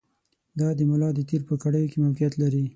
دا 0.59 0.67
د 0.77 0.79
ملا 0.89 1.09
د 1.15 1.19
تېر 1.29 1.41
په 1.49 1.55
کړیو 1.63 1.89
کې 1.91 1.97
موقعیت 2.05 2.33
لري. 2.41 2.63